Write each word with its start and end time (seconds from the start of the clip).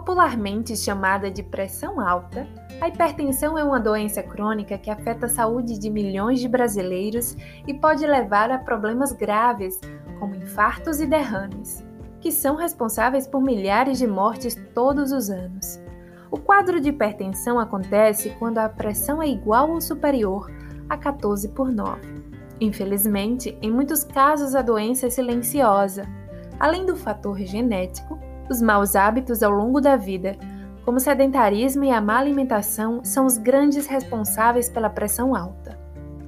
Popularmente 0.00 0.74
chamada 0.78 1.30
de 1.30 1.42
pressão 1.42 2.00
alta, 2.00 2.48
a 2.80 2.88
hipertensão 2.88 3.58
é 3.58 3.62
uma 3.62 3.78
doença 3.78 4.22
crônica 4.22 4.78
que 4.78 4.88
afeta 4.90 5.26
a 5.26 5.28
saúde 5.28 5.78
de 5.78 5.90
milhões 5.90 6.40
de 6.40 6.48
brasileiros 6.48 7.36
e 7.66 7.74
pode 7.74 8.06
levar 8.06 8.50
a 8.50 8.56
problemas 8.56 9.12
graves, 9.12 9.78
como 10.18 10.34
infartos 10.34 11.02
e 11.02 11.06
derrames, 11.06 11.84
que 12.18 12.32
são 12.32 12.56
responsáveis 12.56 13.26
por 13.26 13.42
milhares 13.42 13.98
de 13.98 14.06
mortes 14.06 14.56
todos 14.74 15.12
os 15.12 15.28
anos. 15.28 15.78
O 16.30 16.38
quadro 16.38 16.80
de 16.80 16.88
hipertensão 16.88 17.58
acontece 17.58 18.30
quando 18.38 18.56
a 18.56 18.70
pressão 18.70 19.22
é 19.22 19.28
igual 19.28 19.70
ou 19.70 19.82
superior 19.82 20.50
a 20.88 20.96
14 20.96 21.48
por 21.48 21.70
9. 21.70 22.00
Infelizmente, 22.58 23.56
em 23.60 23.70
muitos 23.70 24.02
casos 24.02 24.54
a 24.54 24.62
doença 24.62 25.08
é 25.08 25.10
silenciosa. 25.10 26.08
Além 26.58 26.86
do 26.86 26.96
fator 26.96 27.38
genético, 27.38 28.18
os 28.50 28.60
maus 28.60 28.96
hábitos 28.96 29.42
ao 29.42 29.52
longo 29.52 29.80
da 29.80 29.96
vida, 29.96 30.36
como 30.84 30.98
o 30.98 31.00
sedentarismo 31.00 31.84
e 31.84 31.90
a 31.90 32.00
má 32.00 32.18
alimentação, 32.18 33.04
são 33.04 33.26
os 33.26 33.36
grandes 33.36 33.86
responsáveis 33.86 34.68
pela 34.68 34.90
pressão 34.90 35.34
alta. 35.34 35.78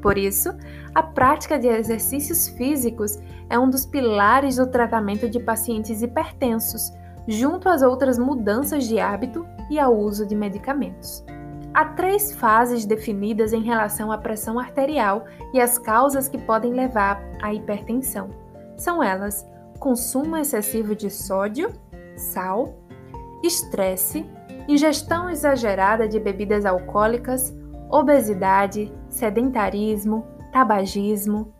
Por 0.00 0.18
isso, 0.18 0.54
a 0.94 1.02
prática 1.02 1.58
de 1.58 1.68
exercícios 1.68 2.48
físicos 2.48 3.18
é 3.48 3.58
um 3.58 3.70
dos 3.70 3.86
pilares 3.86 4.56
do 4.56 4.66
tratamento 4.66 5.28
de 5.28 5.40
pacientes 5.40 6.02
hipertensos, 6.02 6.92
junto 7.26 7.68
às 7.68 7.82
outras 7.82 8.18
mudanças 8.18 8.84
de 8.84 8.98
hábito 8.98 9.46
e 9.70 9.78
ao 9.78 9.96
uso 9.96 10.26
de 10.26 10.34
medicamentos. 10.34 11.24
Há 11.72 11.86
três 11.86 12.32
fases 12.34 12.84
definidas 12.84 13.52
em 13.52 13.62
relação 13.62 14.12
à 14.12 14.18
pressão 14.18 14.58
arterial 14.58 15.24
e 15.54 15.60
as 15.60 15.78
causas 15.78 16.28
que 16.28 16.36
podem 16.36 16.72
levar 16.72 17.22
à 17.40 17.54
hipertensão. 17.54 18.28
São 18.76 19.02
elas: 19.02 19.46
consumo 19.78 20.36
excessivo 20.36 20.94
de 20.94 21.08
sódio, 21.08 21.72
sal, 22.16 22.74
estresse, 23.42 24.24
ingestão 24.68 25.28
exagerada 25.28 26.06
de 26.08 26.18
bebidas 26.20 26.64
alcoólicas, 26.64 27.54
obesidade, 27.90 28.92
sedentarismo, 29.08 30.26
tabagismo. 30.52 31.52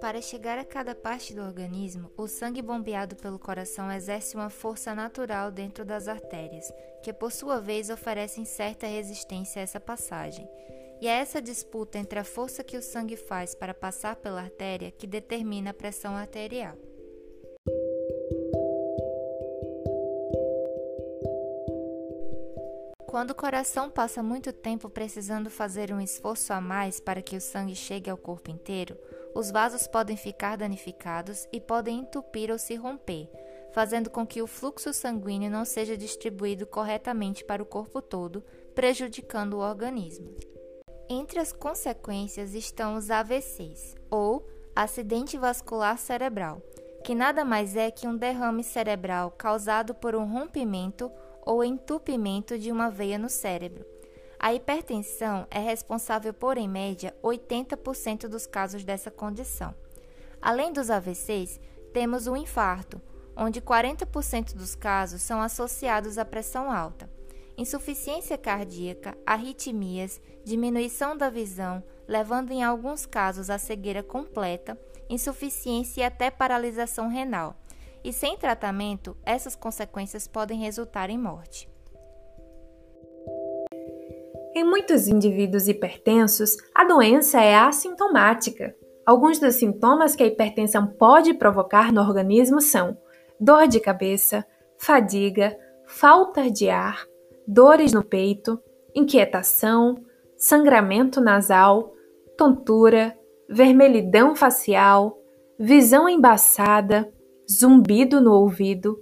Para 0.00 0.20
chegar 0.20 0.58
a 0.58 0.64
cada 0.64 0.94
parte 0.94 1.32
do 1.32 1.40
organismo, 1.40 2.10
o 2.18 2.26
sangue 2.26 2.60
bombeado 2.60 3.16
pelo 3.16 3.38
coração 3.38 3.90
exerce 3.90 4.34
uma 4.36 4.50
força 4.50 4.94
natural 4.94 5.50
dentro 5.50 5.84
das 5.84 6.06
artérias, 6.06 6.70
que 7.02 7.12
por 7.12 7.32
sua 7.32 7.60
vez 7.60 7.88
oferecem 7.88 8.44
certa 8.44 8.86
resistência 8.86 9.60
a 9.60 9.62
essa 9.62 9.80
passagem. 9.80 10.46
E 11.02 11.08
é 11.08 11.14
essa 11.14 11.42
disputa 11.42 11.98
entre 11.98 12.20
a 12.20 12.22
força 12.22 12.62
que 12.62 12.76
o 12.76 12.80
sangue 12.80 13.16
faz 13.16 13.56
para 13.56 13.74
passar 13.74 14.14
pela 14.14 14.40
artéria 14.40 14.92
que 14.92 15.04
determina 15.04 15.70
a 15.70 15.74
pressão 15.74 16.14
arterial. 16.14 16.76
Quando 23.04 23.32
o 23.32 23.34
coração 23.34 23.90
passa 23.90 24.22
muito 24.22 24.52
tempo 24.52 24.88
precisando 24.88 25.50
fazer 25.50 25.92
um 25.92 26.00
esforço 26.00 26.52
a 26.52 26.60
mais 26.60 27.00
para 27.00 27.20
que 27.20 27.36
o 27.36 27.40
sangue 27.40 27.74
chegue 27.74 28.08
ao 28.08 28.16
corpo 28.16 28.52
inteiro, 28.52 28.96
os 29.34 29.50
vasos 29.50 29.88
podem 29.88 30.16
ficar 30.16 30.56
danificados 30.56 31.48
e 31.52 31.60
podem 31.60 31.98
entupir 31.98 32.48
ou 32.48 32.58
se 32.58 32.76
romper, 32.76 33.28
fazendo 33.74 34.08
com 34.08 34.24
que 34.24 34.40
o 34.40 34.46
fluxo 34.46 34.92
sanguíneo 34.92 35.50
não 35.50 35.64
seja 35.64 35.96
distribuído 35.96 36.64
corretamente 36.64 37.44
para 37.44 37.60
o 37.60 37.66
corpo 37.66 38.00
todo, 38.00 38.44
prejudicando 38.72 39.54
o 39.54 39.68
organismo. 39.68 40.51
Entre 41.14 41.38
as 41.38 41.52
consequências 41.52 42.54
estão 42.54 42.96
os 42.96 43.10
AVCs, 43.10 43.94
ou 44.10 44.48
acidente 44.74 45.36
vascular 45.36 45.98
cerebral, 45.98 46.62
que 47.04 47.14
nada 47.14 47.44
mais 47.44 47.76
é 47.76 47.90
que 47.90 48.08
um 48.08 48.16
derrame 48.16 48.64
cerebral 48.64 49.30
causado 49.30 49.94
por 49.94 50.14
um 50.14 50.24
rompimento 50.24 51.12
ou 51.44 51.62
entupimento 51.62 52.58
de 52.58 52.72
uma 52.72 52.88
veia 52.88 53.18
no 53.18 53.28
cérebro. 53.28 53.84
A 54.38 54.54
hipertensão 54.54 55.46
é 55.50 55.58
responsável 55.58 56.32
por, 56.32 56.56
em 56.56 56.66
média, 56.66 57.14
80% 57.22 58.26
dos 58.26 58.46
casos 58.46 58.82
dessa 58.82 59.10
condição. 59.10 59.74
Além 60.40 60.72
dos 60.72 60.88
AVCs, 60.88 61.60
temos 61.92 62.26
o 62.26 62.34
infarto, 62.34 62.98
onde 63.36 63.60
40% 63.60 64.54
dos 64.54 64.74
casos 64.74 65.20
são 65.20 65.42
associados 65.42 66.16
à 66.16 66.24
pressão 66.24 66.72
alta 66.72 67.11
insuficiência 67.62 68.36
cardíaca, 68.36 69.16
arritmias, 69.24 70.20
diminuição 70.44 71.16
da 71.16 71.30
visão, 71.30 71.82
levando 72.06 72.50
em 72.50 72.62
alguns 72.62 73.06
casos 73.06 73.48
à 73.48 73.56
cegueira 73.56 74.02
completa, 74.02 74.78
insuficiência 75.08 76.00
e 76.00 76.04
até 76.04 76.30
paralisação 76.30 77.08
renal. 77.08 77.56
E 78.04 78.12
sem 78.12 78.36
tratamento, 78.36 79.16
essas 79.24 79.54
consequências 79.54 80.26
podem 80.26 80.58
resultar 80.58 81.08
em 81.08 81.16
morte. 81.16 81.70
Em 84.54 84.64
muitos 84.64 85.06
indivíduos 85.08 85.68
hipertensos, 85.68 86.56
a 86.74 86.84
doença 86.84 87.40
é 87.40 87.54
assintomática. 87.54 88.74
Alguns 89.06 89.38
dos 89.38 89.54
sintomas 89.54 90.14
que 90.14 90.22
a 90.22 90.26
hipertensão 90.26 90.86
pode 90.86 91.32
provocar 91.34 91.92
no 91.92 92.02
organismo 92.02 92.60
são 92.60 92.98
dor 93.40 93.66
de 93.66 93.80
cabeça, 93.80 94.44
fadiga, 94.76 95.56
falta 95.86 96.50
de 96.50 96.68
ar, 96.68 97.06
dores 97.46 97.92
no 97.92 98.04
peito, 98.04 98.60
inquietação, 98.94 99.96
sangramento 100.36 101.20
nasal, 101.20 101.92
tontura, 102.36 103.16
vermelhidão 103.48 104.34
facial, 104.34 105.18
visão 105.58 106.08
embaçada, 106.08 107.12
zumbido 107.50 108.20
no 108.20 108.32
ouvido. 108.32 108.98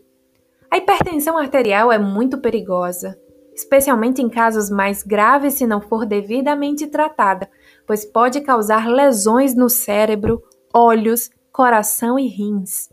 A 0.71 0.77
hipertensão 0.77 1.39
arterial 1.39 1.91
é 1.91 1.99
muito 1.99 2.39
perigosa, 2.39 3.19
especialmente 3.55 4.23
em 4.23 4.29
casos 4.29 4.71
mais 4.71 5.03
graves 5.03 5.55
se 5.55 5.67
não 5.67 5.81
for 5.81 6.07
devidamente 6.07 6.87
tratada, 6.87 7.49
pois 7.87 8.05
pode 8.05 8.41
causar 8.41 8.89
lesões 8.89 9.55
no 9.55 9.69
cérebro, 9.69 10.43
olhos, 10.75 11.31
coração 11.53 12.19
e 12.19 12.27
rins. 12.27 12.89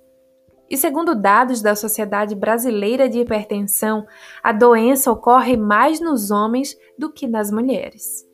E 0.70 0.76
segundo 0.76 1.16
dados 1.16 1.62
da 1.62 1.76
Sociedade 1.76 2.36
Brasileira 2.36 3.08
de 3.08 3.20
Hipertensão, 3.20 4.06
a 4.44 4.52
doença 4.52 5.12
ocorre 5.12 5.56
mais 5.56 6.00
nos 6.02 6.30
homens 6.30 6.78
do 6.98 7.12
que 7.12 7.26
nas 7.28 7.50
mulheres. 7.52 8.28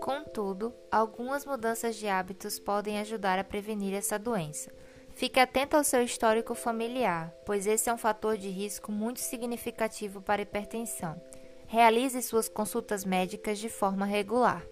Contudo, 0.00 0.72
algumas 0.90 1.44
mudanças 1.44 1.96
de 1.96 2.06
hábitos 2.06 2.58
podem 2.58 2.98
ajudar 3.00 3.38
a 3.38 3.44
prevenir 3.44 3.92
essa 3.92 4.18
doença. 4.18 4.70
Fique 5.14 5.40
atento 5.40 5.76
ao 5.76 5.82
seu 5.82 6.02
histórico 6.02 6.54
familiar, 6.54 7.32
pois 7.44 7.66
esse 7.66 7.88
é 7.88 7.92
um 7.92 7.98
fator 7.98 8.36
de 8.36 8.48
risco 8.48 8.92
muito 8.92 9.18
significativo 9.20 10.20
para 10.20 10.42
a 10.42 10.44
hipertensão. 10.44 11.20
Realize 11.66 12.20
suas 12.22 12.48
consultas 12.48 13.04
médicas 13.04 13.58
de 13.58 13.68
forma 13.68 14.06
regular. 14.06 14.62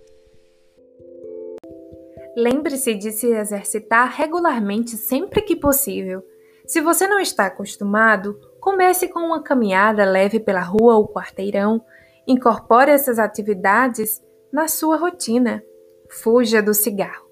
Lembre-se 2.36 2.94
de 2.94 3.12
se 3.12 3.28
exercitar 3.28 4.10
regularmente 4.10 4.96
sempre 4.96 5.40
que 5.42 5.54
possível. 5.54 6.22
Se 6.66 6.80
você 6.80 7.06
não 7.06 7.20
está 7.20 7.46
acostumado, 7.46 8.38
comece 8.60 9.06
com 9.08 9.20
uma 9.20 9.42
caminhada 9.42 10.04
leve 10.04 10.40
pela 10.40 10.62
rua 10.62 10.96
ou 10.96 11.06
quarteirão. 11.06 11.80
Incorpore 12.26 12.90
essas 12.90 13.18
atividades 13.18 14.22
na 14.52 14.66
sua 14.66 14.96
rotina. 14.96 15.62
Fuja 16.10 16.60
do 16.60 16.74
cigarro. 16.74 17.24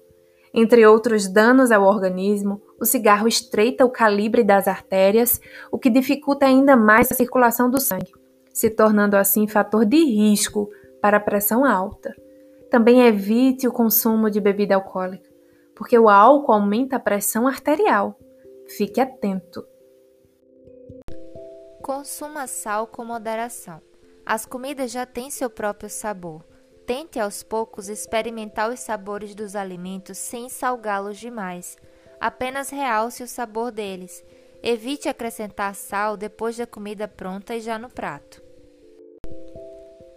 Entre 0.53 0.85
outros 0.85 1.27
danos 1.27 1.71
ao 1.71 1.83
organismo, 1.83 2.61
o 2.79 2.85
cigarro 2.85 3.27
estreita 3.27 3.83
o 3.83 3.89
calibre 3.89 4.43
das 4.43 4.67
artérias, 4.67 5.41
o 5.71 5.79
que 5.79 5.89
dificulta 5.89 6.45
ainda 6.45 6.77
mais 6.77 7.11
a 7.11 7.15
circulação 7.15 7.69
do 7.69 7.81
sangue, 7.81 8.11
se 8.53 8.69
tornando 8.69 9.17
assim 9.17 9.47
fator 9.47 9.83
de 9.83 9.97
risco 9.97 10.69
para 11.01 11.17
a 11.17 11.19
pressão 11.19 11.65
alta. 11.65 12.15
Também 12.73 13.05
evite 13.05 13.67
o 13.67 13.71
consumo 13.71 14.31
de 14.31 14.41
bebida 14.41 14.73
alcoólica, 14.73 15.29
porque 15.75 15.95
o 15.95 16.09
álcool 16.09 16.53
aumenta 16.53 16.95
a 16.95 16.99
pressão 16.99 17.47
arterial. 17.47 18.17
Fique 18.67 18.99
atento. 18.99 19.63
Consuma 21.83 22.47
sal 22.47 22.87
com 22.87 23.05
moderação. 23.05 23.79
As 24.25 24.47
comidas 24.47 24.91
já 24.91 25.05
têm 25.05 25.29
seu 25.29 25.51
próprio 25.51 25.87
sabor. 25.87 26.43
Tente 26.83 27.19
aos 27.19 27.43
poucos 27.43 27.89
experimentar 27.89 28.71
os 28.71 28.79
sabores 28.79 29.35
dos 29.35 29.55
alimentos 29.55 30.17
sem 30.17 30.49
salgá-los 30.49 31.19
demais. 31.19 31.77
Apenas 32.19 32.71
realce 32.71 33.21
o 33.21 33.27
sabor 33.27 33.69
deles. 33.69 34.25
Evite 34.63 35.07
acrescentar 35.07 35.75
sal 35.75 36.17
depois 36.17 36.57
da 36.57 36.65
comida 36.65 37.07
pronta 37.07 37.55
e 37.55 37.61
já 37.61 37.77
no 37.77 37.87
prato. 37.87 38.42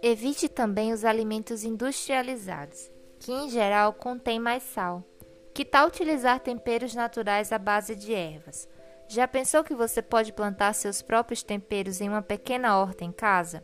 Evite 0.01 0.47
também 0.47 0.93
os 0.93 1.03
alimentos 1.03 1.63
industrializados, 1.63 2.91
que 3.19 3.31
em 3.31 3.49
geral 3.49 3.93
contêm 3.93 4.39
mais 4.39 4.63
sal. 4.63 5.03
Que 5.53 5.65
tal 5.65 5.87
utilizar 5.87 6.39
temperos 6.39 6.93
naturais 6.93 7.51
à 7.51 7.57
base 7.57 7.95
de 7.95 8.13
ervas? 8.13 8.67
Já 9.07 9.27
pensou 9.27 9.63
que 9.63 9.73
você 9.73 10.01
pode 10.01 10.33
plantar 10.33 10.73
seus 10.73 11.01
próprios 11.01 11.41
temperos 11.41 11.99
em 12.01 12.09
uma 12.09 12.21
pequena 12.21 12.77
horta 12.77 13.03
em 13.03 13.11
casa? 13.11 13.63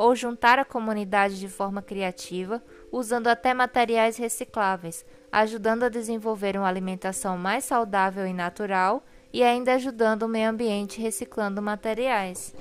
ou 0.00 0.16
juntar 0.16 0.58
a 0.58 0.64
comunidade 0.64 1.38
de 1.38 1.46
forma 1.46 1.82
criativa, 1.82 2.62
usando 2.90 3.26
até 3.26 3.52
materiais 3.52 4.16
recicláveis, 4.16 5.04
ajudando 5.30 5.82
a 5.82 5.90
desenvolver 5.90 6.56
uma 6.56 6.66
alimentação 6.66 7.36
mais 7.36 7.64
saudável 7.64 8.26
e 8.26 8.32
natural 8.32 9.04
e 9.30 9.42
ainda 9.42 9.74
ajudando 9.74 10.22
o 10.22 10.28
meio 10.28 10.48
ambiente 10.48 11.02
reciclando 11.02 11.60
materiais. 11.60 12.54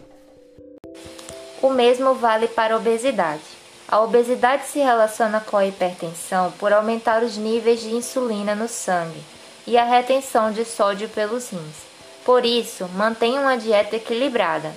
O 1.61 1.69
mesmo 1.69 2.13
vale 2.13 2.47
para 2.47 2.73
a 2.73 2.77
obesidade. 2.77 3.41
A 3.87 4.01
obesidade 4.01 4.65
se 4.67 4.79
relaciona 4.79 5.39
com 5.39 5.57
a 5.57 5.65
hipertensão 5.65 6.51
por 6.53 6.71
aumentar 6.71 7.23
os 7.23 7.37
níveis 7.37 7.81
de 7.81 7.93
insulina 7.93 8.55
no 8.55 8.67
sangue 8.67 9.19
e 9.67 9.77
a 9.77 9.83
retenção 9.83 10.51
de 10.51 10.63
sódio 10.63 11.09
pelos 11.09 11.49
rins. 11.49 11.83
Por 12.23 12.45
isso, 12.45 12.87
mantenha 12.95 13.41
uma 13.41 13.57
dieta 13.57 13.95
equilibrada. 13.95 14.71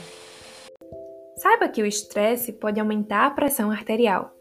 Saiba 1.37 1.69
que 1.69 1.83
o 1.83 1.87
estresse 1.87 2.53
pode 2.53 2.81
aumentar 2.81 3.27
a 3.27 3.31
pressão 3.31 3.71
arterial. 3.71 4.33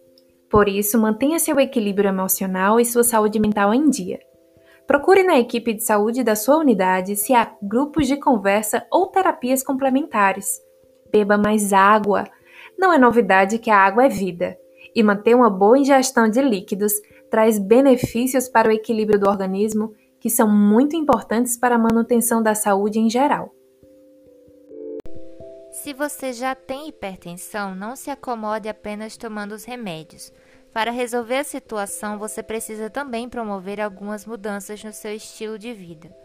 Por 0.49 0.67
isso, 0.67 0.99
mantenha 0.99 1.37
seu 1.37 1.59
equilíbrio 1.59 2.09
emocional 2.09 2.79
e 2.79 2.85
sua 2.85 3.03
saúde 3.03 3.39
mental 3.39 3.73
em 3.73 3.89
dia. 3.89 4.19
Procure 4.87 5.23
na 5.23 5.39
equipe 5.39 5.73
de 5.73 5.83
saúde 5.83 6.23
da 6.23 6.35
sua 6.35 6.57
unidade 6.57 7.15
se 7.15 7.33
há 7.33 7.51
grupos 7.61 8.07
de 8.07 8.17
conversa 8.17 8.85
ou 8.91 9.07
terapias 9.07 9.63
complementares. 9.63 10.59
Beba 11.11 11.37
mais 11.37 11.73
água. 11.73 12.25
Não 12.77 12.93
é 12.93 12.97
novidade 12.97 13.59
que 13.59 13.69
a 13.69 13.77
água 13.77 14.05
é 14.05 14.09
vida, 14.09 14.57
e 14.95 15.03
manter 15.03 15.35
uma 15.35 15.49
boa 15.49 15.77
ingestão 15.77 16.29
de 16.29 16.41
líquidos 16.41 16.93
traz 17.29 17.57
benefícios 17.59 18.49
para 18.49 18.69
o 18.69 18.71
equilíbrio 18.71 19.19
do 19.19 19.29
organismo 19.29 19.93
que 20.19 20.29
são 20.29 20.47
muito 20.47 20.95
importantes 20.95 21.57
para 21.57 21.75
a 21.75 21.79
manutenção 21.79 22.43
da 22.43 22.53
saúde 22.53 22.99
em 22.99 23.09
geral. 23.09 23.53
Se 25.71 25.93
você 25.93 26.31
já 26.31 26.53
tem 26.53 26.89
hipertensão, 26.89 27.73
não 27.73 27.95
se 27.95 28.11
acomode 28.11 28.69
apenas 28.69 29.17
tomando 29.17 29.53
os 29.53 29.63
remédios. 29.63 30.31
Para 30.73 30.91
resolver 30.91 31.37
a 31.37 31.43
situação, 31.43 32.19
você 32.19 32.43
precisa 32.43 32.89
também 32.89 33.27
promover 33.27 33.81
algumas 33.81 34.25
mudanças 34.25 34.83
no 34.83 34.93
seu 34.93 35.15
estilo 35.15 35.57
de 35.57 35.73
vida. 35.73 36.15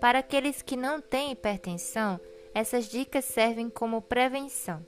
Para 0.00 0.18
aqueles 0.18 0.60
que 0.60 0.76
não 0.76 1.00
têm 1.00 1.32
hipertensão, 1.32 2.20
essas 2.56 2.86
dicas 2.88 3.26
servem 3.26 3.68
como 3.68 4.00
prevenção. 4.00 4.82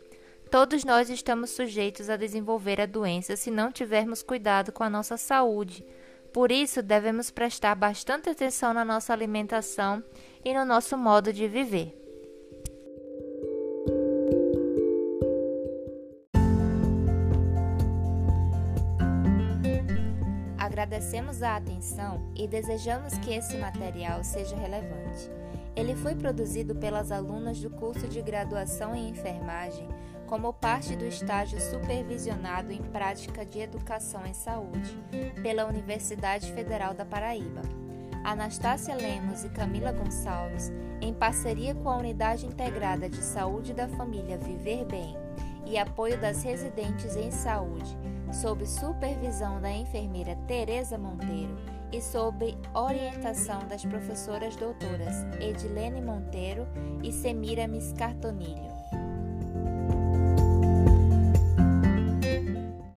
Todos 0.50 0.84
nós 0.84 1.10
estamos 1.10 1.50
sujeitos 1.50 2.08
a 2.08 2.16
desenvolver 2.16 2.80
a 2.80 2.86
doença 2.86 3.36
se 3.36 3.50
não 3.50 3.70
tivermos 3.70 4.22
cuidado 4.22 4.72
com 4.72 4.82
a 4.82 4.88
nossa 4.88 5.18
saúde. 5.18 5.84
Por 6.32 6.50
isso, 6.50 6.82
devemos 6.82 7.30
prestar 7.30 7.74
bastante 7.74 8.30
atenção 8.30 8.72
na 8.72 8.86
nossa 8.86 9.12
alimentação 9.12 10.02
e 10.42 10.54
no 10.54 10.64
nosso 10.64 10.96
modo 10.96 11.30
de 11.30 11.46
viver. 11.46 12.07
Agradecemos 20.98 21.44
a 21.44 21.54
atenção 21.54 22.28
e 22.34 22.48
desejamos 22.48 23.16
que 23.18 23.32
esse 23.32 23.56
material 23.56 24.24
seja 24.24 24.56
relevante. 24.56 25.30
Ele 25.76 25.94
foi 25.94 26.16
produzido 26.16 26.74
pelas 26.74 27.12
alunas 27.12 27.60
do 27.60 27.70
curso 27.70 28.08
de 28.08 28.20
graduação 28.20 28.96
em 28.96 29.08
enfermagem 29.08 29.86
como 30.26 30.52
parte 30.52 30.96
do 30.96 31.04
estágio 31.04 31.60
supervisionado 31.60 32.72
em 32.72 32.82
prática 32.82 33.46
de 33.46 33.60
educação 33.60 34.26
em 34.26 34.34
saúde 34.34 34.98
pela 35.40 35.66
Universidade 35.66 36.52
Federal 36.52 36.92
da 36.94 37.04
Paraíba. 37.04 37.62
Anastácia 38.24 38.96
Lemos 38.96 39.44
e 39.44 39.50
Camila 39.50 39.92
Gonçalves, 39.92 40.72
em 41.00 41.14
parceria 41.14 41.76
com 41.76 41.88
a 41.88 41.96
Unidade 41.96 42.44
Integrada 42.44 43.08
de 43.08 43.22
Saúde 43.22 43.72
da 43.72 43.86
Família 43.86 44.36
Viver 44.36 44.84
Bem 44.84 45.16
e 45.64 45.78
apoio 45.78 46.20
das 46.20 46.42
residentes 46.42 47.14
em 47.14 47.30
saúde, 47.30 47.96
sob 48.32 48.66
supervisão 48.66 49.60
da 49.60 49.70
enfermeira 49.70 50.36
Tereza 50.46 50.98
Monteiro 50.98 51.56
e 51.92 52.00
sob 52.00 52.56
orientação 52.74 53.66
das 53.66 53.84
professoras 53.84 54.54
doutoras 54.56 55.24
Edilene 55.40 56.02
Monteiro 56.02 56.66
e 57.02 57.10
Semira 57.10 57.66
Miscartonilho 57.66 58.77